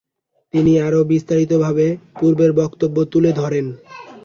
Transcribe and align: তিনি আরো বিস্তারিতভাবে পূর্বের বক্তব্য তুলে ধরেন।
তিনি 0.53 0.73
আরো 0.79 0.99
বিস্তারিতভাবে 1.03 1.85
পূর্বের 2.19 2.51
বক্তব্য 2.53 2.97
তুলে 3.11 3.31
ধরেন। 3.33 3.65